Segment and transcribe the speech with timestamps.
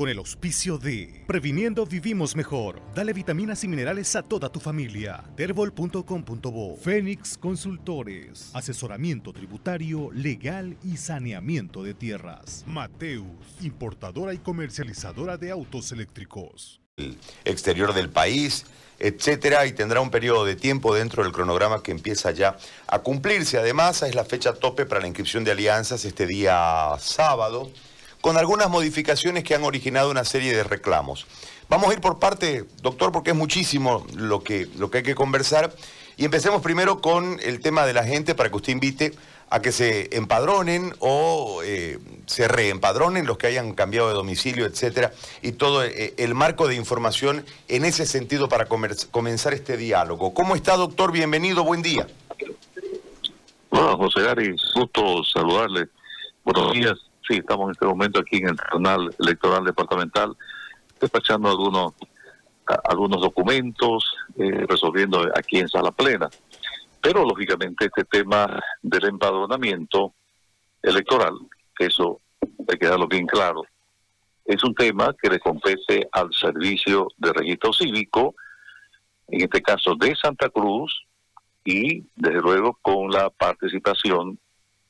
[0.00, 2.80] con el auspicio de Previniendo Vivimos Mejor.
[2.94, 5.22] Dale vitaminas y minerales a toda tu familia.
[5.36, 8.48] Terbol.com.bo Fénix Consultores.
[8.54, 12.64] Asesoramiento tributario, legal y saneamiento de tierras.
[12.66, 13.26] Mateus,
[13.60, 16.80] importadora y comercializadora de autos eléctricos.
[16.96, 18.64] El exterior del país
[19.02, 22.56] etcétera, y tendrá un periodo de tiempo dentro del cronograma que empieza ya
[22.86, 23.58] a cumplirse.
[23.58, 27.70] Además, es la fecha tope para la inscripción de alianzas este día sábado
[28.20, 31.26] con algunas modificaciones que han originado una serie de reclamos.
[31.68, 35.14] Vamos a ir por parte, doctor, porque es muchísimo lo que, lo que hay que
[35.14, 35.72] conversar.
[36.16, 39.14] Y empecemos primero con el tema de la gente para que usted invite
[39.48, 45.12] a que se empadronen o eh, se reempadronen los que hayan cambiado de domicilio, etcétera,
[45.42, 50.34] y todo eh, el marco de información en ese sentido para comenzar este diálogo.
[50.34, 51.10] ¿Cómo está, doctor?
[51.10, 52.06] Bienvenido, buen día.
[53.70, 55.88] Hola, José Gary, gusto saludarle.
[56.44, 60.36] Buenos días sí, estamos en este momento aquí en el Tribunal Electoral Departamental
[61.00, 61.94] despachando algunos
[62.84, 66.28] algunos documentos, eh, resolviendo aquí en sala plena.
[67.00, 70.14] Pero lógicamente este tema del empadronamiento
[70.82, 71.32] electoral,
[71.78, 72.20] eso
[72.68, 73.64] hay que darlo bien claro,
[74.44, 78.34] es un tema que le compete al Servicio de Registro Cívico,
[79.28, 81.06] en este caso de Santa Cruz,
[81.64, 84.38] y desde luego con la participación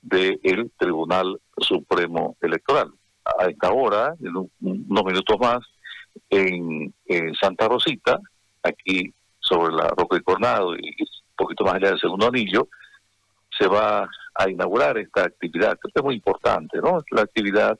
[0.02, 2.90] del Tribunal Supremo Electoral.
[3.24, 5.58] A esta hora, en unos minutos más,
[6.28, 6.92] en,
[7.40, 8.18] Santa Rosita,
[8.62, 12.68] aquí sobre la Roca y Cornado y un poquito más allá del segundo anillo,
[13.56, 15.78] se va a inaugurar esta actividad.
[15.80, 17.02] que es muy importante, ¿no?
[17.10, 17.78] La actividad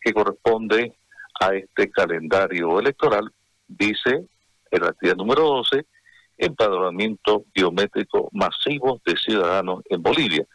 [0.00, 0.94] que corresponde
[1.40, 3.30] a este calendario electoral,
[3.66, 4.26] dice
[4.70, 5.86] en la actividad número 12,
[6.38, 10.46] empadronamiento biométrico masivo de ciudadanos en Bolivia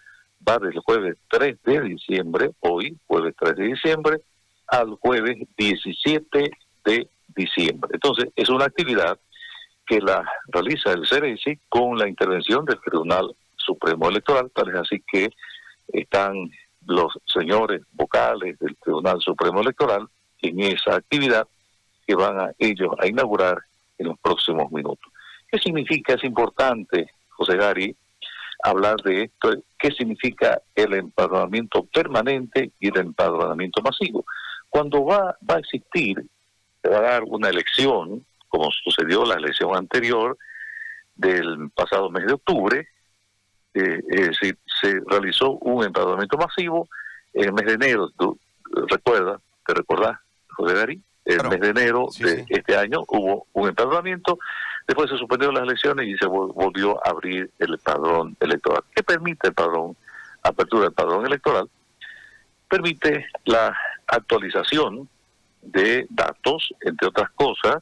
[0.48, 4.22] va del jueves 3 de diciembre, hoy, jueves 3 de diciembre,
[4.68, 6.52] al jueves 17
[6.86, 7.92] de diciembre.
[7.94, 9.20] Entonces, es una actividad
[9.86, 15.04] que la realiza el CERECI con la intervención del Tribunal Supremo Electoral, tal es así
[15.12, 15.30] que
[15.88, 16.50] están
[16.88, 20.08] los señores vocales del Tribunal Supremo Electoral
[20.42, 21.48] en esa actividad
[22.06, 23.58] que van a ellos a inaugurar
[23.98, 25.12] en los próximos minutos.
[25.48, 26.14] ¿Qué significa?
[26.14, 27.96] Es importante, José Gary,
[28.64, 34.26] hablar de esto, qué significa el empadronamiento permanente y el empadronamiento masivo.
[34.70, 36.24] Cuando va, va a existir,
[36.82, 40.38] se va a dar una elección, como sucedió la elección anterior
[41.16, 42.88] del pasado mes de octubre,
[43.74, 46.88] eh, es decir, se realizó un empadronamiento masivo
[47.34, 48.40] en el mes de enero, tú
[48.88, 54.38] recuerdas, te recordás, José Gary, el mes de enero de este año hubo un empadronamiento
[54.88, 58.84] Después se suspendieron las elecciones y se volvió a abrir el padrón electoral.
[58.96, 59.96] ¿Qué permite el padrón?
[60.44, 61.68] Apertura del padrón electoral.
[62.68, 63.76] Permite la
[64.08, 65.10] actualización
[65.64, 67.78] de datos, entre otras cosas,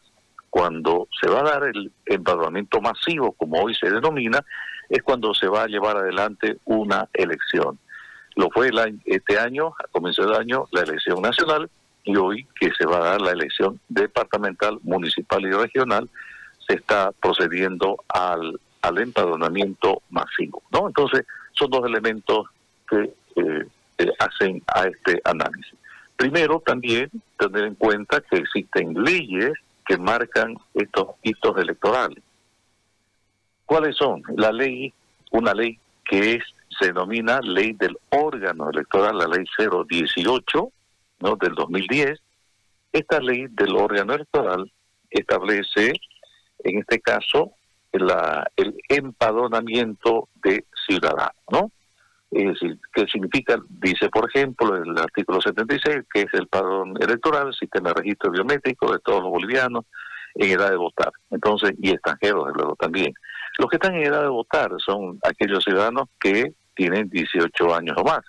[0.50, 4.46] cuando se va a dar el empadronamiento masivo, como hoy se denomina,
[4.88, 7.80] es cuando se va a llevar adelante una elección.
[8.36, 8.70] Lo fue
[9.06, 11.70] este año, a comienzo del año, la elección nacional,
[12.04, 16.10] y hoy que se va a dar la elección departamental, municipal y regional,
[16.68, 20.62] se está procediendo al, al empadronamiento masivo.
[20.72, 20.88] ¿no?
[20.88, 22.48] Entonces, son dos elementos
[22.90, 23.66] que eh,
[23.98, 25.74] eh, hacen a este análisis.
[26.16, 29.54] Primero, también tener en cuenta que existen leyes
[29.86, 32.24] que marcan estos hitos electorales.
[33.66, 34.22] ¿Cuáles son?
[34.38, 34.94] La ley,
[35.32, 36.44] una ley que es,
[36.80, 40.72] se denomina ley del órgano electoral, la ley 018
[41.20, 41.36] ¿no?
[41.36, 42.20] del 2010.
[42.92, 44.72] Esta ley del órgano electoral
[45.10, 45.94] establece
[46.64, 47.52] en este caso,
[47.92, 51.72] la, el empadronamiento de ciudadanos, ¿no?
[52.32, 53.58] Es decir, ¿qué significa?
[53.70, 58.32] Dice, por ejemplo, el artículo 76, que es el padrón electoral, el sistema de registro
[58.32, 59.86] biométrico de todos los bolivianos
[60.36, 61.12] en edad de votar.
[61.30, 63.14] Entonces, y extranjeros, desde luego, también.
[63.60, 68.04] Los que están en edad de votar son aquellos ciudadanos que tienen 18 años o
[68.04, 68.22] más,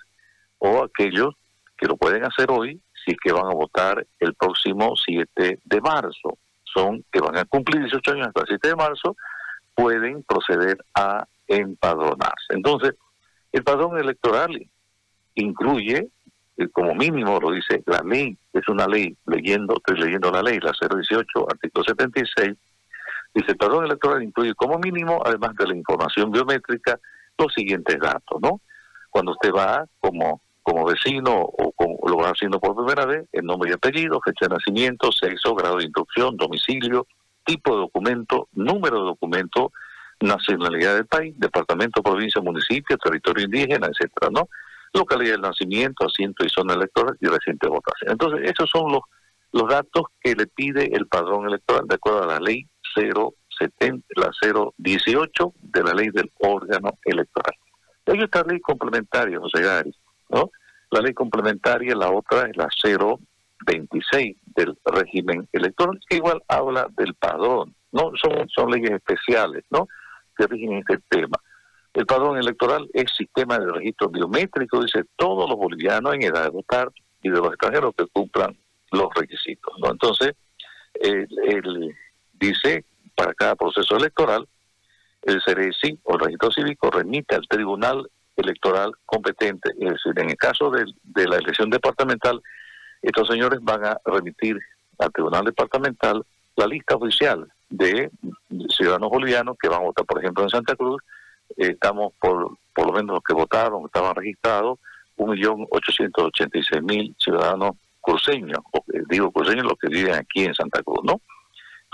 [0.59, 1.33] o aquellos
[1.75, 5.81] que lo pueden hacer hoy si es que van a votar el próximo 7 de
[5.81, 6.37] marzo
[6.75, 9.15] son que van a cumplir 18 años hasta el 7 de marzo,
[9.73, 12.49] pueden proceder a empadronarse.
[12.49, 12.93] Entonces,
[13.51, 14.51] el padrón electoral
[15.35, 16.09] incluye,
[16.57, 20.59] eh, como mínimo lo dice la ley, es una ley, leyendo, estoy leyendo la ley,
[20.59, 22.57] la 018, artículo 76,
[23.33, 26.99] dice el padrón electoral incluye como mínimo, además de la información biométrica,
[27.37, 28.61] los siguientes datos, ¿no?
[29.09, 33.45] Cuando usted va como como vecino o como lo va haciendo por primera vez, el
[33.45, 37.05] nombre y apellido, fecha de nacimiento, sexo, grado de instrucción, domicilio,
[37.45, 39.71] tipo de documento, número de documento,
[40.21, 44.49] nacionalidad del país, departamento, provincia, municipio, territorio indígena, etcétera, ¿no?
[44.91, 48.13] Localidad del nacimiento, asiento y zona electoral y reciente votación.
[48.13, 49.01] Entonces, esos son los,
[49.51, 54.31] los datos que le pide el padrón electoral de acuerdo a la ley 070, la
[54.77, 57.53] 018 de la ley del órgano electoral.
[58.07, 59.95] Hay otra ley complementaria, José Gary,
[60.29, 60.51] ¿no?
[60.91, 62.67] La ley complementaria, la otra es la
[63.65, 68.11] 026 del régimen electoral, que igual habla del padrón, ¿no?
[68.21, 69.87] Son, son leyes especiales, ¿no?
[70.37, 71.37] Que rigen este tema.
[71.93, 76.49] El padrón electoral es sistema de registro biométrico, dice todos los bolivianos en edad de
[76.49, 76.91] votar
[77.23, 78.57] y de los extranjeros que cumplan
[78.91, 79.73] los requisitos.
[79.79, 79.91] ¿no?
[79.91, 80.35] Entonces,
[80.95, 81.95] él,
[82.33, 82.85] dice,
[83.15, 84.45] para cada proceso electoral,
[85.21, 89.71] el CERECI o el registro cívico remite al tribunal electoral competente.
[89.79, 92.41] Es decir, en el caso de, de la elección departamental,
[93.01, 94.59] estos señores van a remitir
[94.99, 98.09] al tribunal departamental la lista oficial de
[98.69, 101.01] ciudadanos bolivianos que van a votar, por ejemplo, en Santa Cruz.
[101.57, 104.79] estamos por, por lo menos los que votaron, estaban registrados,
[105.17, 107.71] 1.886.000 ciudadanos
[108.01, 108.59] cruceños,
[109.09, 111.21] digo cruceños los que viven aquí en Santa Cruz, ¿no?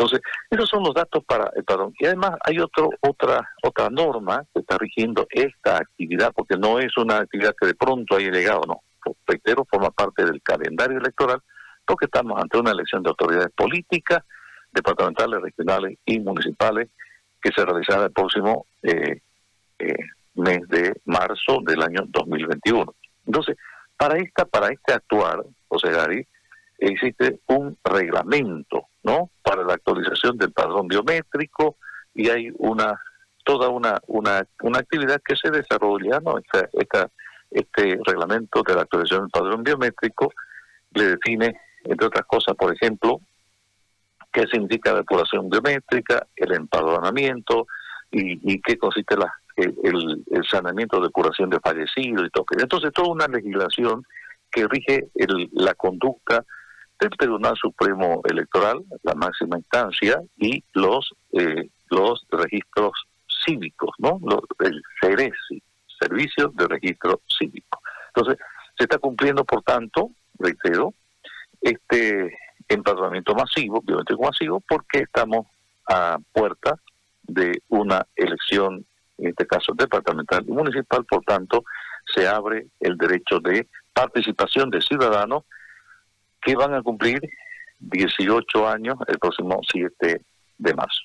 [0.01, 1.93] Entonces, esos son los datos para el padrón.
[1.99, 6.97] Y además hay otro, otra, otra norma que está rigiendo esta actividad, porque no es
[6.97, 8.81] una actividad que de pronto haya llegado, no.
[9.27, 11.39] Reitero, forma parte del calendario electoral,
[11.85, 14.23] porque estamos ante una elección de autoridades políticas,
[14.71, 16.89] departamentales, regionales y municipales,
[17.39, 19.21] que se realizará el próximo eh,
[19.77, 19.93] eh,
[20.33, 22.91] mes de marzo del año 2021.
[23.27, 23.55] Entonces,
[23.97, 26.27] para esta, para este actuar, José Gary,
[26.79, 29.29] existe un reglamento, ¿no?
[29.41, 31.77] Para la actualización del padrón biométrico
[32.13, 32.99] y hay una
[33.43, 36.37] toda una una, una actividad que se desarrolla, ¿no?
[36.37, 37.09] Esta,
[37.49, 40.31] este reglamento de la actualización del padrón biométrico
[40.93, 43.19] le define, entre otras cosas, por ejemplo,
[44.31, 47.67] qué significa depuración biométrica, el empadronamiento
[48.11, 52.45] y, y qué consiste la, el, el, de depuración de fallecidos y todo.
[52.57, 54.03] Entonces, toda una legislación
[54.51, 55.09] que rige
[55.53, 56.45] la conducta
[57.01, 62.93] del Tribunal Supremo Electoral, la máxima instancia, y los eh, los registros
[63.45, 64.19] cívicos, ¿no?
[64.21, 65.61] Los, el CERESI,
[65.99, 67.81] Servicio de Registro Cívico.
[68.15, 68.37] Entonces,
[68.77, 70.93] se está cumpliendo, por tanto, reitero,
[71.59, 72.37] este
[72.67, 75.47] empadronamiento masivo, biométrico masivo, porque estamos
[75.89, 76.75] a puerta
[77.23, 78.85] de una elección,
[79.17, 81.63] en este caso departamental y municipal, por tanto,
[82.13, 85.43] se abre el derecho de participación de ciudadanos
[86.41, 87.21] que van a cumplir
[87.79, 90.21] 18 años el próximo 7
[90.57, 90.99] de marzo.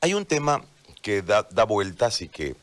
[0.00, 0.62] Hay un tema
[1.02, 2.54] que da, da vueltas y que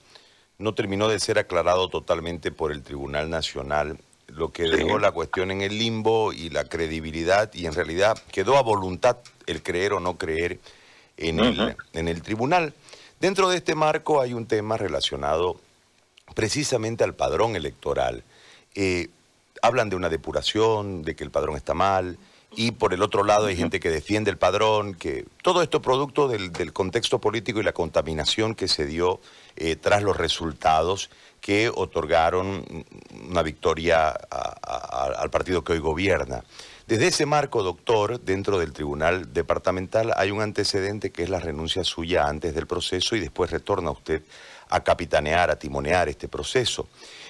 [0.57, 3.97] no terminó de ser aclarado totalmente por el Tribunal Nacional,
[4.27, 8.57] lo que dejó la cuestión en el limbo y la credibilidad, y en realidad quedó
[8.57, 10.59] a voluntad el creer o no creer
[11.17, 12.73] en, el, en el tribunal.
[13.19, 15.59] Dentro de este marco hay un tema relacionado
[16.33, 18.23] precisamente al padrón electoral.
[18.75, 19.09] Eh,
[19.63, 22.17] hablan de una depuración, de que el padrón está mal,
[22.55, 26.27] y por el otro lado hay gente que defiende el padrón, que todo esto producto
[26.27, 29.21] del, contexto político y la contaminación que se dio
[29.55, 32.85] eh, tras los resultados que otorgaron
[33.29, 36.43] una victoria al partido que hoy gobierna.
[36.85, 41.85] Desde ese marco, doctor, dentro del Tribunal Departamental hay un antecedente que es la renuncia
[41.85, 44.23] suya antes del proceso y después retorna usted
[44.69, 46.87] a capitanear, a timonear este proceso.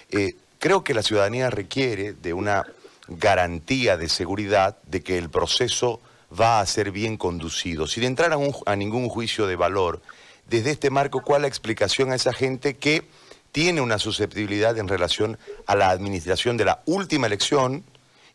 [0.09, 2.63] Eh, creo que la ciudadanía requiere de una
[3.09, 5.99] garantía de seguridad de que el proceso
[6.39, 7.85] va a ser bien conducido.
[7.85, 10.01] Sin entrar a, a ningún juicio de valor,
[10.47, 13.03] desde este marco, ¿cuál la explicación a esa gente que
[13.51, 17.83] tiene una susceptibilidad en relación a la administración de la última elección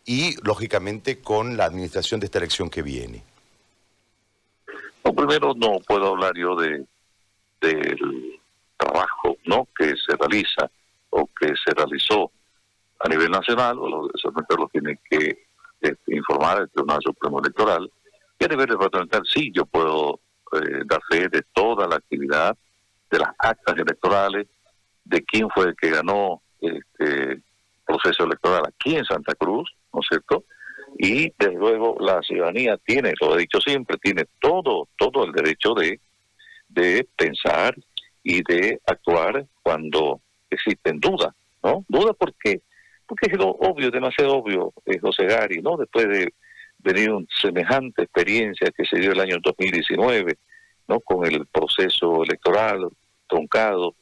[0.05, 3.23] y, lógicamente, con la administración de esta elección que viene?
[5.17, 6.85] primero no puedo hablar yo de
[7.63, 8.39] del
[8.77, 10.71] trabajo no que se realiza
[11.11, 12.31] o que se realizó
[13.01, 15.47] a nivel nacional, o los, lo tiene que
[15.81, 17.91] este, informar el Tribunal Supremo Electoral.
[18.39, 20.21] Y a nivel departamental sí, yo puedo
[20.53, 22.57] eh, dar fe de toda la actividad,
[23.11, 24.47] de las actas electorales,
[25.05, 27.41] de quién fue el que ganó este
[27.87, 30.45] proceso electoral aquí en Santa Cruz, ¿no es cierto?
[30.99, 35.75] Y desde luego la ciudadanía tiene, lo he dicho siempre, tiene todo, todo el derecho
[35.75, 36.01] de,
[36.69, 37.75] de pensar
[38.23, 41.85] y de actuar cuando existen dudas, ¿no?
[41.89, 42.63] Dudas porque
[43.09, 45.79] porque es lo obvio, demasiado obvio, eh, José Gari, ¿no?
[45.79, 46.35] Después de
[46.79, 50.37] venir una semejante experiencia que se dio el año 2019,
[50.89, 51.01] ¿no?
[51.01, 52.87] Con el proceso electoral
[53.27, 53.95] truncado,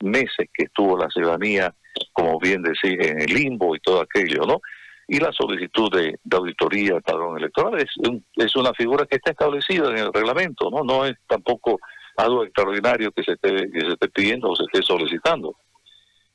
[0.00, 1.74] meses que estuvo la ciudadanía,
[2.12, 4.60] como bien decía, en el limbo y todo aquello, ¿no?
[5.06, 7.90] Y la solicitud de, auditoría al padrón electoral es,
[8.36, 10.82] es una figura que está establecida en el reglamento, ¿no?
[10.82, 11.78] No es tampoco
[12.16, 15.54] algo extraordinario que se esté, que se esté pidiendo o se esté solicitando.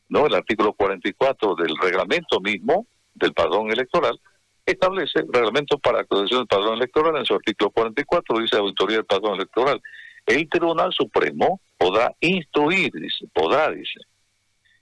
[0.09, 0.25] ¿No?
[0.25, 4.19] El artículo 44 del reglamento mismo del padrón electoral
[4.65, 9.35] establece reglamento para actualización del padrón electoral en su artículo 44, dice auditoría del padrón
[9.35, 9.81] electoral.
[10.25, 13.99] El Tribunal Supremo podrá instruir, dice, podrá, dice,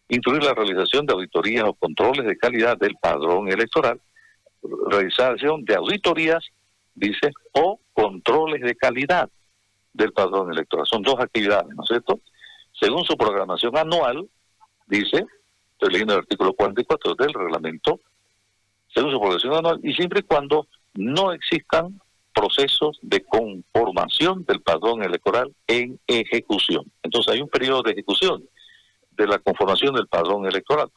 [0.10, 4.02] instruir la realización de auditorías o controles de calidad del padrón electoral,
[4.90, 6.46] realización de auditorías,
[6.96, 9.30] dice, o controles de calidad
[9.94, 10.86] del padrón electoral.
[10.86, 12.20] Son dos actividades, ¿no es cierto?
[12.80, 14.28] Según su programación anual,
[14.88, 15.26] dice,
[15.74, 18.00] estoy leyendo el artículo 44 del reglamento,
[18.88, 22.00] según su programación anual, y siempre y cuando no existan
[22.34, 26.86] procesos de conformación del padrón electoral en ejecución.
[27.04, 28.44] Entonces hay un periodo de ejecución
[29.12, 30.90] de la conformación del padrón electoral.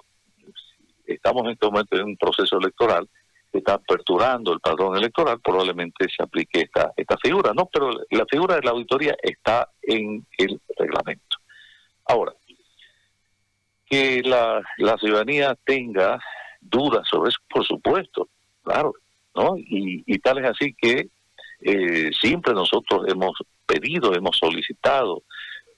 [1.07, 3.09] Estamos en este momento en un proceso electoral
[3.51, 7.67] que está aperturando el padrón electoral, probablemente se aplique esta, esta figura, ¿no?
[7.73, 11.39] Pero la figura de la auditoría está en el reglamento.
[12.07, 12.33] Ahora,
[13.91, 16.21] que la, la ciudadanía tenga
[16.61, 18.29] dudas sobre eso, por supuesto,
[18.63, 18.95] claro,
[19.35, 19.57] ¿no?
[19.59, 21.09] Y, y tal es así que
[21.63, 23.33] eh, siempre nosotros hemos
[23.67, 25.25] pedido, hemos solicitado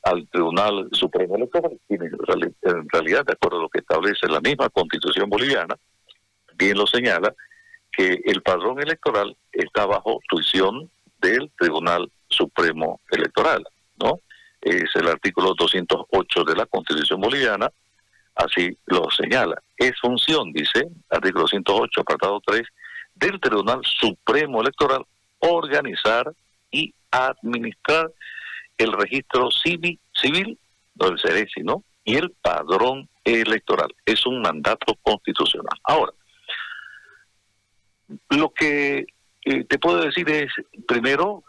[0.02, 5.30] al Tribunal Supremo Electoral, en realidad, de acuerdo a lo que establece la misma Constitución
[5.30, 5.76] boliviana,
[6.56, 7.34] bien lo señala,
[7.90, 10.90] que el padrón electoral está bajo tuición
[11.20, 13.64] del Tribunal Supremo Electoral,
[13.98, 14.20] ¿no?
[14.60, 17.70] Es el artículo 208 de la Constitución boliviana,
[18.34, 19.62] así lo señala.
[19.76, 22.62] Es función, dice, artículo 208, apartado 3,
[23.14, 25.04] del Tribunal Supremo Electoral
[25.40, 26.32] organizar
[26.70, 28.10] y administrar
[28.78, 30.58] el registro civil, civil
[30.94, 31.84] del CERESI, ¿no?
[32.04, 33.94] Y el padrón electoral.
[34.04, 35.78] Es un mandato constitucional.
[35.84, 36.12] Ahora,
[38.30, 39.06] lo que
[39.44, 40.52] eh, te puedo decir es,
[40.86, 41.42] primero,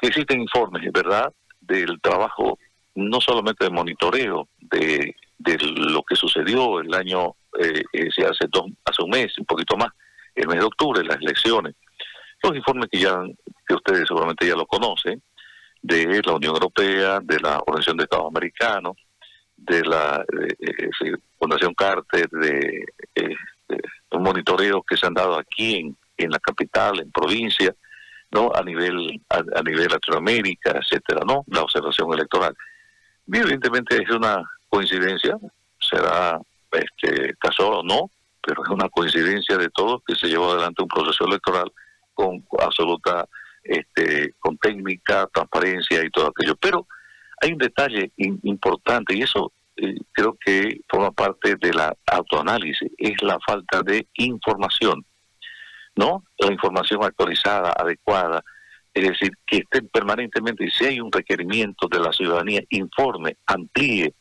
[0.00, 2.58] que existen informes, ¿verdad?, del trabajo
[2.94, 8.64] no solamente de monitoreo de, de lo que sucedió el año, eh, eh hace, dos,
[8.84, 9.88] hace un mes, un poquito más,
[10.34, 11.74] el mes de octubre, las elecciones,
[12.42, 13.22] los informes que ya
[13.66, 15.22] que ustedes seguramente ya lo conocen,
[15.82, 18.96] de la Unión Europea, de la Organización de Estados Americanos,
[19.56, 22.84] de la eh, eh, Fundación Carter, de,
[23.14, 23.34] eh,
[24.12, 27.74] monitoreos que se han dado aquí en, en la capital, en provincia,
[28.30, 32.54] no a nivel a, nivel Latinoamérica, etcétera, no la observación electoral.
[33.26, 35.36] Evidentemente es una coincidencia,
[35.78, 38.10] será este casual o no,
[38.40, 41.70] pero es una coincidencia de todos que se llevó adelante un proceso electoral
[42.14, 43.28] con absoluta,
[43.62, 46.56] este, con técnica, transparencia y todo aquello.
[46.56, 46.86] Pero
[47.42, 53.22] hay un detalle importante y eso eh, creo que forma parte de la autoanálisis, es
[53.22, 55.04] la falta de información,
[55.96, 56.24] ¿no?
[56.38, 58.42] La información actualizada, adecuada,
[58.94, 64.14] es decir, que estén permanentemente, si hay un requerimiento de la ciudadanía, informe, amplíe,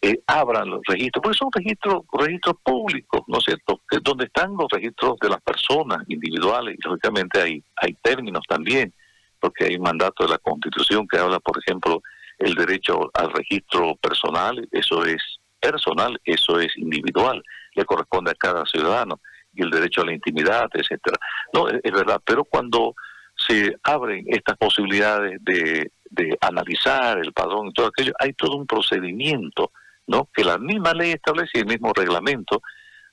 [0.00, 3.80] eh, abran los registros, porque son registros, registros públicos, ¿no es cierto?
[4.02, 8.92] Donde están los registros de las personas individuales, y lógicamente hay, hay términos también,
[9.40, 12.02] porque hay un mandato de la Constitución que habla, por ejemplo,
[12.38, 15.20] el derecho al registro personal, eso es
[15.58, 17.42] personal, eso es individual,
[17.74, 19.20] le corresponde a cada ciudadano,
[19.52, 21.16] y el derecho a la intimidad, etcétera.
[21.52, 22.94] No, es, es verdad, pero cuando
[23.36, 28.66] se abren estas posibilidades de, de analizar el padrón y todo aquello, hay todo un
[28.66, 29.72] procedimiento
[30.08, 30.28] ¿no?
[30.34, 32.60] que la misma ley establece y el mismo reglamento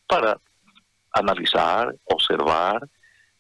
[0.07, 0.37] para
[1.11, 2.87] analizar, observar,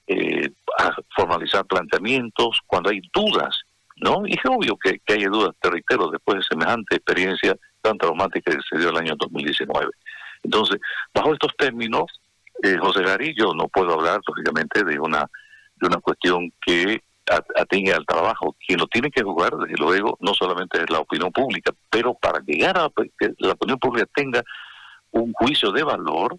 [0.07, 0.51] eh,
[1.15, 3.61] formalizar planteamientos cuando hay dudas,
[3.97, 4.27] ¿no?
[4.27, 8.51] Y es obvio que, que hay dudas, te reitero, después de semejante experiencia tan traumática
[8.51, 9.89] que se dio el año 2019.
[10.43, 10.79] Entonces,
[11.13, 12.05] bajo estos términos,
[12.63, 15.25] eh, José Garillo no puedo hablar, lógicamente, de una,
[15.75, 17.01] de una cuestión que
[17.55, 18.55] atiende al trabajo.
[18.65, 22.39] Quien lo tiene que jugar, desde luego, no solamente es la opinión pública, pero para
[22.39, 24.43] llegar a que la opinión pública tenga
[25.11, 26.37] un juicio de valor,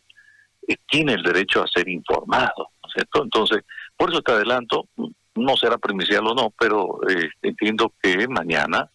[0.69, 3.23] eh, tiene el derecho a ser informado, ¿cierto?
[3.23, 3.65] Entonces,
[3.97, 4.89] por eso te adelanto,
[5.35, 8.91] no será primicial o no, pero eh, entiendo que mañana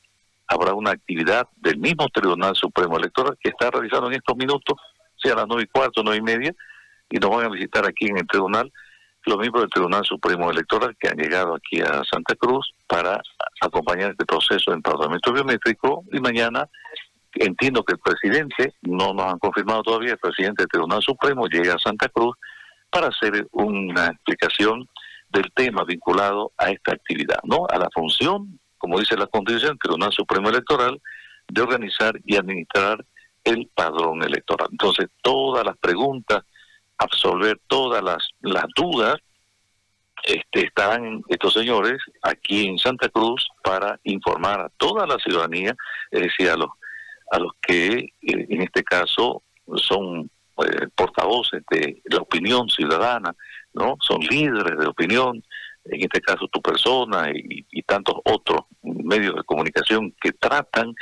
[0.48, 4.78] habrá una actividad del mismo Tribunal Supremo Electoral que está realizando en estos minutos,
[5.16, 6.56] sea a las nueve y cuarto, nueve y media,
[7.10, 8.72] y nos van a visitar aquí en el tribunal
[9.26, 13.22] los miembros del Tribunal Supremo Electoral que han llegado aquí a Santa Cruz para
[13.62, 16.68] acompañar este proceso de empadronamiento biométrico y mañana
[17.36, 21.76] entiendo que el presidente, no nos han confirmado todavía, el presidente del Tribunal Supremo llega
[21.76, 22.36] a Santa Cruz
[22.90, 24.88] para hacer una explicación
[25.30, 27.66] del tema vinculado a esta actividad, ¿no?
[27.70, 31.02] A la función, como dice la Constitución, Tribunal Supremo Electoral,
[31.48, 33.06] de organizar y administrar
[33.44, 34.68] el padrón electoral.
[34.72, 36.44] Entonces, todas las preguntas
[37.02, 39.16] absolver todas las, las dudas,
[40.24, 45.76] este, están estos señores aquí en Santa Cruz para informar a toda la ciudadanía,
[46.12, 46.70] es decir, a los,
[47.32, 49.42] a los que eh, en este caso
[49.78, 50.30] son
[50.64, 53.34] eh, portavoces de la opinión ciudadana,
[53.74, 53.96] ¿no?
[54.02, 55.44] Son líderes de opinión,
[55.86, 60.94] en este caso tu persona y, tantos otros medios de comunicación que tratan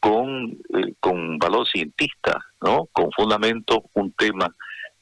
[0.00, 2.86] con, eh, con valor cientista, ¿no?
[2.92, 4.54] Con fundamento un tema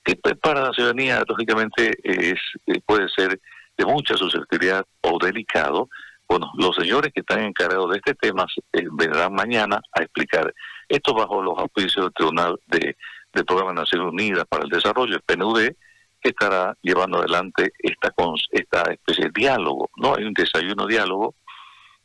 [0.05, 3.41] que para la ciudadanía lógicamente es eh, puede ser
[3.77, 5.89] de mucha susceptibilidad o delicado.
[6.29, 10.53] Bueno, los señores que están encargados de este tema eh, vendrán mañana a explicar
[10.89, 12.97] esto bajo los auspicios del Tribunal de,
[13.33, 15.71] del Programa de Naciones Unidas para el Desarrollo, el PNUD,
[16.21, 18.13] que estará llevando adelante esta,
[18.53, 20.15] esta especie de diálogo, ¿no?
[20.15, 21.35] Hay un desayuno diálogo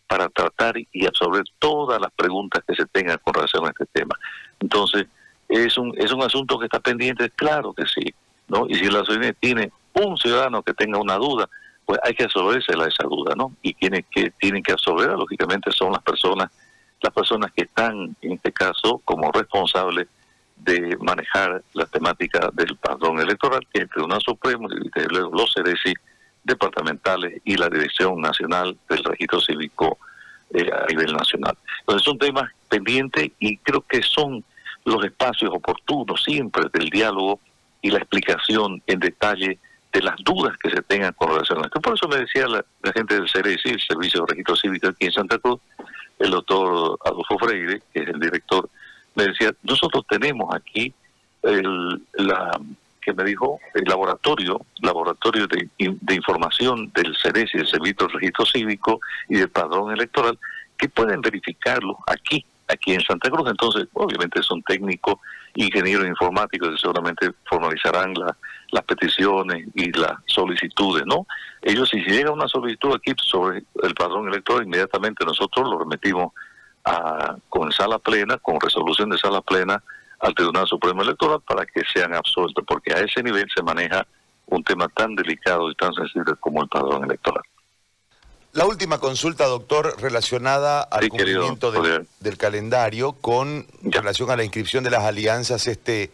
[0.08, 4.18] para tratar y absorber todas las preguntas que se tengan con relación a este tema.
[4.60, 5.06] Entonces,
[5.50, 8.14] es un, es un asunto que está pendiente, claro que sí,
[8.48, 8.66] ¿no?
[8.68, 11.50] Y si la ciudadanía tiene un ciudadano que tenga una duda,
[11.86, 13.54] pues hay que absorbérsela esa duda, ¿no?
[13.62, 16.52] Y quienes que tienen que absorberla, lógicamente, son las personas,
[17.02, 20.08] las personas que están, en este caso, como responsables
[20.58, 25.94] de manejar la temática del padrón electoral, que el Tribunal Supremo los CDC
[26.44, 29.98] departamentales y la Dirección Nacional del Registro Cívico
[30.54, 31.58] eh, a nivel nacional.
[31.82, 34.44] Entonces son temas pendientes y creo que son
[34.88, 37.40] los espacios oportunos siempre del diálogo
[37.82, 39.60] y la explicación en detalle
[39.92, 41.82] de las dudas que se tengan con relación a esto.
[41.82, 42.64] Por eso me decía la,
[42.94, 45.60] gente del CRC, el Servicio de Registro Cívico aquí en Santa Cruz,
[46.20, 48.70] el doctor Adolfo Freire, que es el director
[49.18, 50.94] me decía, nosotros tenemos aquí
[51.42, 52.52] el, la
[53.02, 58.14] que me dijo el laboratorio, laboratorio de, de información del CERES y del Servicio de
[58.14, 60.38] Registro Cívico y del Padrón Electoral,
[60.78, 63.50] que pueden verificarlo aquí, aquí en Santa Cruz.
[63.50, 65.16] Entonces, obviamente son técnicos,
[65.56, 68.14] ingenieros informáticos que seguramente formalizarán
[68.72, 71.26] las peticiones y las solicitudes, ¿no?
[71.62, 76.34] Ellos, si llega una solicitud aquí sobre el padrón electoral, inmediatamente nosotros lo remitimos
[77.50, 79.84] con sala plena, con resolución de sala plena
[80.20, 84.08] al Tribunal Supremo Electoral para que sean absueltos, porque a ese nivel se maneja
[84.46, 87.44] un tema tan delicado y tan sensible como el padrón electoral.
[88.58, 94.90] La última consulta, doctor, relacionada al cumplimiento del, calendario con relación a la inscripción de
[94.90, 96.10] las alianzas este,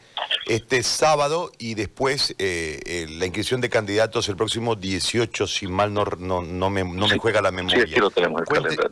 [0.47, 5.93] este sábado y después eh, eh, la inscripción de candidatos el próximo 18, si mal
[5.93, 7.87] no, no, me, no me juega la memoria.
[7.87, 8.41] Sí, lo tenemos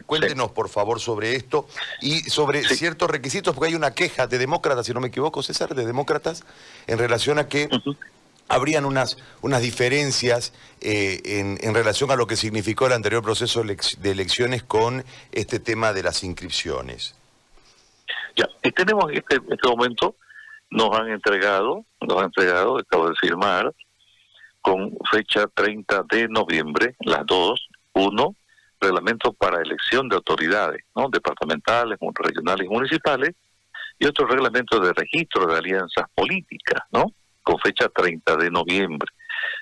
[0.06, 1.68] cuéntenos, por favor, sobre esto
[2.00, 5.76] y sobre ciertos requisitos, porque hay una queja de demócratas, si no me equivoco, César,
[5.76, 6.46] de demócratas,
[6.88, 7.68] en relación a que
[8.52, 13.64] habrían unas, unas diferencias eh, en, en, relación a lo que significó el anterior proceso
[13.64, 17.16] de elecciones con este tema de las inscripciones.
[18.36, 20.16] Ya, y tenemos en este, este momento,
[20.70, 23.74] nos han entregado, nos han entregado, acabo de firmar,
[24.62, 28.36] con fecha 30 de noviembre, las dos, uno,
[28.80, 31.10] reglamento para elección de autoridades, ¿no?
[31.10, 33.32] departamentales, regionales y municipales,
[34.00, 37.06] y otro reglamento de registro de alianzas políticas, ¿no?
[37.44, 39.10] Con fecha 30 de noviembre.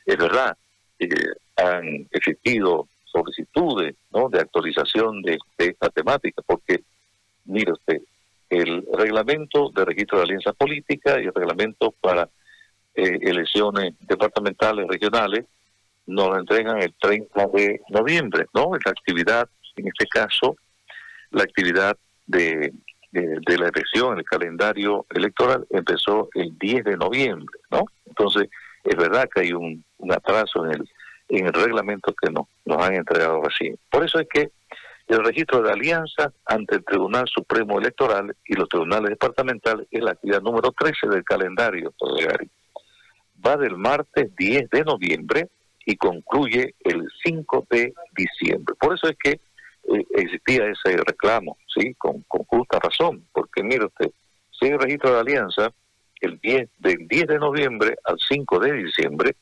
[0.05, 0.57] Es verdad,
[0.99, 1.07] eh,
[1.55, 4.29] han existido solicitudes ¿no?
[4.29, 6.83] de actualización de, esta temática, porque,
[7.45, 8.01] mire usted,
[8.49, 12.29] el reglamento de registro de alianzas políticas y el reglamento para
[12.95, 15.45] eh, elecciones departamentales, regionales,
[16.07, 18.75] nos lo entregan el 30 de noviembre, ¿no?
[18.75, 20.55] Es la actividad, en este caso,
[21.31, 22.73] la actividad de
[23.11, 27.85] de, la elección, el calendario electoral empezó el 10 de noviembre, ¿no?
[28.05, 28.49] Entonces,
[28.83, 30.89] es verdad que hay un, atraso en el,
[31.29, 33.77] en el reglamento que no, nos han entregado recién.
[33.89, 34.51] Por eso es que
[35.07, 40.11] el registro de alianza ante el Tribunal Supremo Electoral y los tribunales departamentales es la
[40.11, 41.93] actividad número 13 del calendario,
[43.45, 45.47] Va del martes 10 de noviembre
[45.85, 48.75] y concluye el 5 de diciembre.
[48.79, 49.39] Por eso es que
[50.11, 51.93] existía ese reclamo, ¿sí?
[51.95, 54.11] Con, justa razón, porque mire usted,
[54.51, 55.71] si hay registro de alianza
[56.21, 59.35] el 10, del 10 de noviembre al 5 de diciembre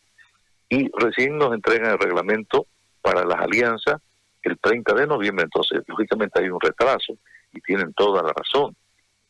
[0.70, 2.68] y recién nos entregan el reglamento
[3.02, 4.02] para las alianzas
[4.44, 7.14] el 30 de noviembre, entonces lógicamente hay un retraso
[7.54, 8.76] y tienen toda la razón.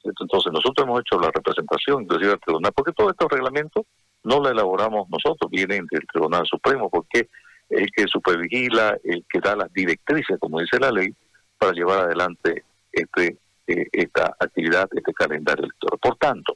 [0.04, 3.86] Entonces nosotros hemos hecho la representación, inclusive al tribunal, porque todos estos reglamentos
[4.24, 7.30] no los elaboramos nosotros, vienen del Tribunal Supremo, porque
[7.70, 11.14] el que supervigila, el que da las directrices, como dice la ley,
[11.58, 16.00] para llevar adelante este eh, esta actividad, este calendario electoral.
[16.00, 16.56] Por tanto,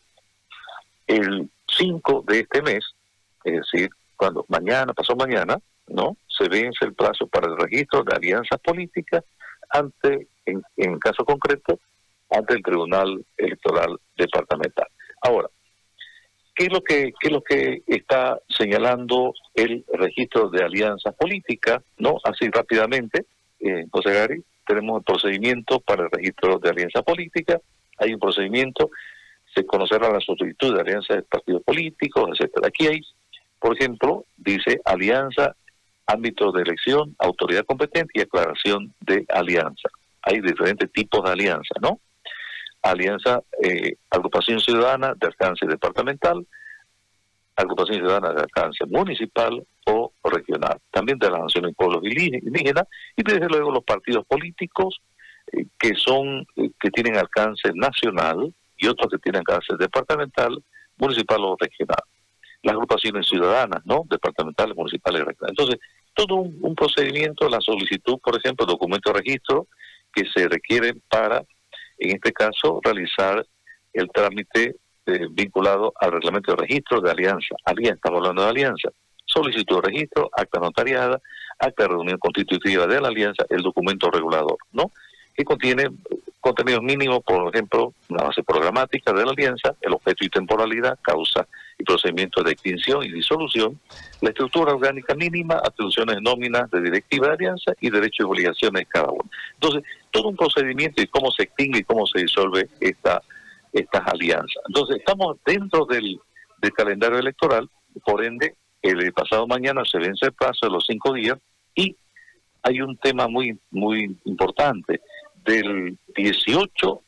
[1.05, 2.85] el 5 de este mes,
[3.43, 6.15] es decir, cuando mañana, pasó mañana, ¿no?
[6.29, 9.25] Se vence el plazo para el registro de alianzas políticas
[9.69, 11.79] ante, en, en caso concreto,
[12.29, 14.87] ante el Tribunal Electoral Departamental.
[15.21, 15.49] Ahora,
[16.53, 21.81] ¿Qué es lo que, qué es lo que está señalando el registro de alianzas políticas?
[21.97, 22.17] ¿No?
[22.23, 23.25] Así rápidamente,
[23.59, 27.61] eh, José Gary, tenemos el procedimiento para el registro de alianzas políticas,
[27.97, 28.89] hay un procedimiento,
[29.53, 32.67] se conocerá la solicitud de alianzas de partidos políticos, etcétera.
[32.67, 33.01] Aquí hay
[33.59, 35.55] Por ejemplo, dice alianza,
[36.07, 39.89] ámbito de elección, autoridad competente y aclaración de alianza.
[40.23, 41.99] Hay diferentes tipos de alianza, ¿no?
[42.81, 46.45] Alianza, eh, agrupación ciudadana de alcance departamental,
[47.55, 53.23] agrupación ciudadana de alcance municipal o regional, también de las naciones y pueblos indígenas, y
[53.23, 55.01] desde luego los partidos políticos
[55.51, 60.63] eh, que son, eh, que tienen alcance nacional y otros que tienen alcance departamental,
[60.97, 62.03] municipal o regional.
[62.63, 64.03] Las agrupaciones ciudadanas, ¿no?
[64.07, 65.55] Departamentales, municipales y regionales.
[65.57, 65.79] Entonces,
[66.13, 69.67] todo un, procedimiento, la solicitud, por ejemplo, documento de registro
[70.13, 71.43] que se requiere para,
[72.01, 73.45] en este caso, realizar
[73.93, 77.55] el trámite eh, vinculado al reglamento de registro de alianza.
[77.65, 78.89] Alianza, estamos hablando de alianza.
[79.25, 81.21] Solicitud de registro, acta notariada,
[81.59, 84.91] acta de reunión constitutiva de la alianza, el documento regulador, ¿no?
[85.35, 85.89] Que contiene
[86.41, 91.47] contenidos mínimos, por ejemplo, la base programática de la alianza, el objeto y temporalidad, causa
[91.77, 93.79] y procedimiento de extinción y disolución,
[94.21, 98.85] la estructura orgánica mínima, atribuciones nóminas de directiva de alianza y derechos y obligaciones de
[98.87, 99.29] cada uno.
[99.53, 103.21] Entonces, todo un procedimiento y cómo se extingue y cómo se disuelve esta,
[103.71, 104.63] estas alianzas.
[104.67, 106.19] Entonces, estamos dentro del,
[106.59, 107.69] del calendario electoral,
[108.03, 111.37] por ende, el pasado mañana se vence el plazo de los cinco días
[111.75, 111.95] y
[112.63, 115.01] hay un tema muy, muy importante
[115.43, 117.01] del 18,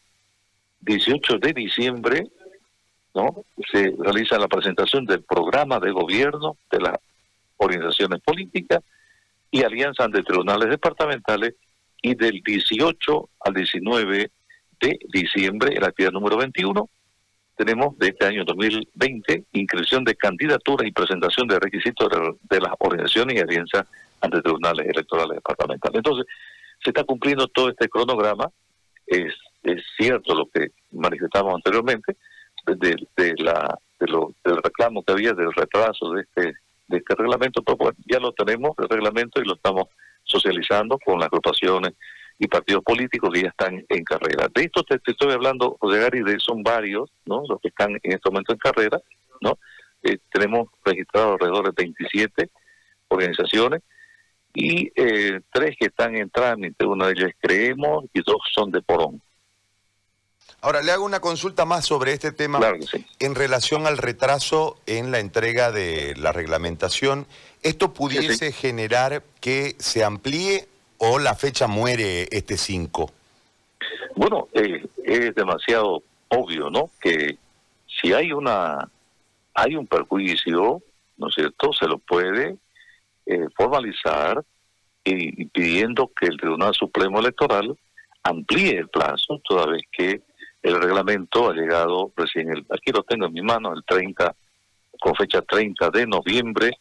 [0.81, 2.27] 18 de diciembre,
[3.13, 3.45] ¿no?
[3.71, 6.97] Se realiza la presentación del programa de gobierno de las
[7.57, 8.79] organizaciones políticas
[9.51, 11.55] y alianzas ante tribunales departamentales
[12.01, 14.31] y del 18 al 19
[14.81, 16.89] de diciembre, la actividad número 21,
[17.55, 22.09] tenemos de este año 2020 inscripción de candidaturas y presentación de requisitos
[22.49, 23.85] de, las organizaciones y alianzas
[24.21, 25.97] ante tribunales electorales departamentales.
[25.97, 26.25] Entonces,
[26.83, 28.49] se está cumpliendo todo este cronograma.
[29.07, 29.33] Es,
[29.97, 32.17] cierto lo que manifestamos anteriormente
[32.65, 36.53] de, de la de lo, del reclamo que había del retraso de este
[36.87, 39.85] de este reglamento, pero bueno, ya lo tenemos el reglamento y lo estamos
[40.23, 41.93] socializando con las agrupaciones
[42.39, 44.47] y partidos políticos que ya están en carrera.
[44.53, 47.43] De esto te, estoy hablando, José Gary, de son varios, ¿no?
[47.47, 48.99] Los que están en este momento en carrera,
[49.41, 49.57] ¿no?
[50.03, 52.49] Eh, tenemos registrados alrededor de 27
[53.07, 53.81] organizaciones
[54.53, 56.85] y eh, tres que están en trámite.
[56.85, 59.21] Una de ellas es Creemos y dos son de Porón.
[60.61, 62.59] Ahora, le hago una consulta más sobre este tema
[63.19, 67.27] en relación al retraso en la entrega de la reglamentación.
[67.63, 73.11] ¿Esto pudiese generar que se amplíe o la fecha muere este 5?
[74.15, 76.89] Bueno, eh, es demasiado obvio, ¿no?
[77.01, 77.37] Que
[78.01, 78.89] si hay una
[79.53, 80.81] hay un perjuicio,
[81.17, 81.73] ¿no es cierto?
[81.73, 82.55] Se lo puede
[83.25, 84.43] eh, formalizar
[85.03, 87.75] y, pidiendo que el Tribunal Supremo Electoral
[88.23, 90.21] amplíe el plazo, toda vez que
[90.61, 94.33] el reglamento ha llegado recién, el, aquí lo tengo en mi mano, el 30,
[94.99, 96.71] con fecha 30 de noviembre,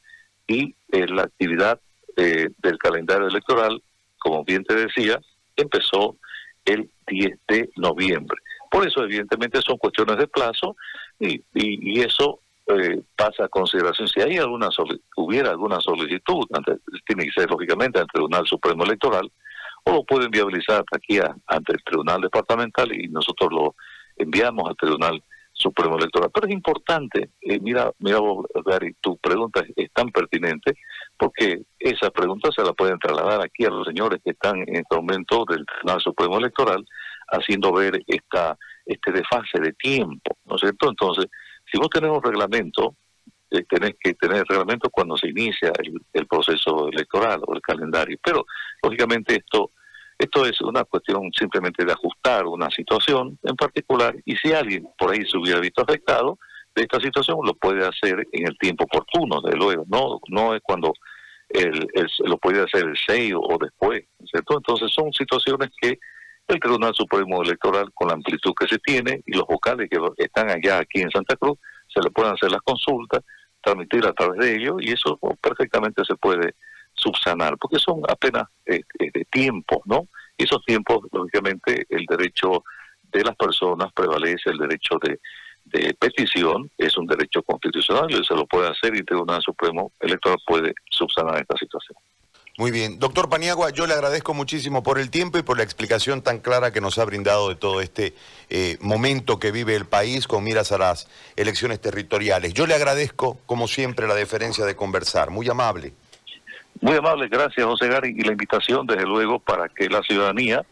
[0.46, 1.80] y eh, la actividad
[2.16, 3.82] eh, del calendario electoral,
[4.18, 5.20] como bien te decía,
[5.56, 6.16] empezó
[6.64, 8.38] el 10 de noviembre.
[8.70, 10.76] Por eso, evidentemente, son cuestiones de plazo
[11.18, 12.40] y, y, y eso
[12.76, 14.08] eh, pasa a consideración.
[14.08, 14.68] Si hay alguna
[15.16, 16.46] hubiera alguna solicitud,
[17.06, 19.30] tiene que ser lógicamente ante el Tribunal Supremo Electoral,
[19.84, 23.74] o lo pueden viabilizar aquí ante el Tribunal Departamental y nosotros lo
[24.16, 26.30] enviamos al Tribunal Supremo Electoral.
[26.32, 30.76] Pero es importante, eh, mira, mira vos, Gary, tu pregunta es, tan pertinente
[31.16, 34.96] porque esa pregunta se la pueden trasladar aquí a los señores que están en este
[34.96, 36.84] momento del Tribunal Supremo Electoral
[37.28, 40.88] haciendo ver esta este desfase de tiempo, ¿no es cierto?
[40.88, 41.26] Entonces,
[41.72, 42.96] si vos tenés un reglamento,
[43.50, 45.72] eh, tenés que tener reglamento cuando se inicia
[46.12, 48.18] el, proceso electoral o el calendario.
[48.22, 48.44] Pero,
[48.82, 49.70] lógicamente, esto
[50.18, 55.10] esto es una cuestión simplemente de ajustar una situación en particular y si alguien por
[55.10, 56.38] ahí se hubiera visto afectado
[56.76, 60.60] de esta situación lo puede hacer en el tiempo oportuno, de luego, no no es
[60.62, 60.92] cuando
[61.48, 61.88] el,
[62.24, 64.04] lo puede hacer el 6 o después.
[64.32, 65.98] Entonces son situaciones que
[66.48, 70.50] el Tribunal Supremo Electoral, con la amplitud que se tiene, y los vocales que están
[70.50, 73.22] allá aquí en Santa Cruz, se le pueden hacer las consultas,
[73.62, 76.54] transmitir a través de ellos, y eso perfectamente se puede
[76.94, 80.08] subsanar, porque son apenas eh, eh, de tiempo, ¿no?
[80.36, 82.64] Y esos tiempos, lógicamente, el derecho
[83.02, 85.20] de las personas prevalece, el derecho de,
[85.64, 89.92] de petición es un derecho constitucional y se lo puede hacer y el Tribunal Supremo
[90.00, 91.96] Electoral puede subsanar esta situación.
[92.62, 93.00] Muy bien.
[93.00, 96.70] Doctor Paniagua, yo le agradezco muchísimo por el tiempo y por la explicación tan clara
[96.70, 98.14] que nos ha brindado de todo este
[98.50, 102.54] eh, momento que vive el país con miras a las elecciones territoriales.
[102.54, 105.30] Yo le agradezco, como siempre, la deferencia de conversar.
[105.30, 105.92] Muy amable.
[106.80, 108.14] Muy amable, gracias José Gary.
[108.16, 110.64] Y la invitación, desde luego, para que la ciudadanía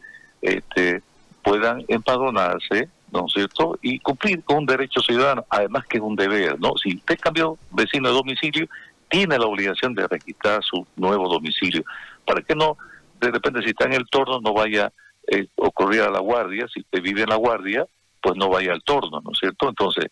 [0.43, 1.03] este,
[1.43, 3.77] puedan empadronarse, ¿no es cierto?
[3.83, 6.75] Y cumplir con un derecho ciudadano, además que es un deber, ¿no?
[6.81, 8.69] Si usted cambió vecino de domicilio,
[9.11, 11.85] tiene la obligación de registrar su nuevo domicilio,
[12.25, 12.79] para que no,
[13.21, 14.93] de repente si está en el torno, no vaya
[15.27, 17.87] eh, ocurrir a la guardia, si usted vive en la guardia,
[18.23, 19.69] pues no vaya al torno, ¿no es cierto?
[19.69, 20.07] Entonces,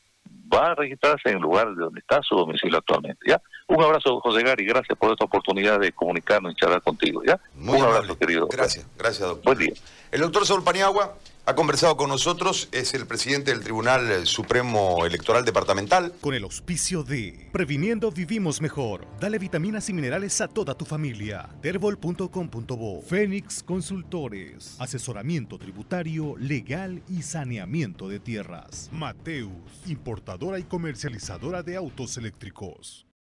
[0.53, 3.41] va a registrarse en el lugar de donde está su domicilio actualmente, ¿ya?
[3.67, 7.39] Un abrazo, José Gary, gracias por esta oportunidad de comunicarnos y charlar contigo, ¿ya?
[7.55, 7.97] Muy Un amable.
[7.99, 8.49] abrazo, querido.
[8.49, 9.45] Gracias, gracias, doctor.
[9.55, 9.75] Buen día.
[10.11, 11.15] El doctor Saúl Paniagua
[11.49, 16.13] ha conversado con nosotros, es el presidente del Tribunal Supremo Electoral Departamental.
[16.21, 19.07] Con el auspicio de Previniendo Vivimos Mejor.
[19.19, 21.49] Dale vitaminas y minerales a toda tu familia.
[21.63, 23.01] Terbol.com.bo.
[23.01, 24.77] Fénix Consultores.
[24.79, 28.91] Asesoramiento tributario, legal y saneamiento de tierras.
[28.93, 29.49] Mateus,
[29.87, 33.08] importadora y comercializadora de autos eléctricos.